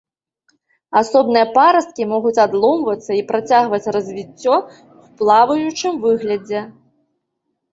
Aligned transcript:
Асобныя 1.01 1.45
парасткі 1.57 2.07
могуць 2.13 2.39
адломвацца 2.45 3.11
і 3.19 3.25
працягваць 3.29 3.91
развіццё 3.99 4.55
ў 4.55 5.15
плаваючым 5.21 5.93
выглядзе. 6.07 6.59